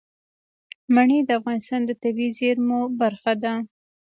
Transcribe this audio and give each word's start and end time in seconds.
منی 0.93 1.19
د 1.25 1.29
افغانستان 1.39 1.81
د 1.85 1.91
طبیعي 2.03 2.31
زیرمو 2.39 2.79
برخه 3.01 3.33
ده. 3.43 3.53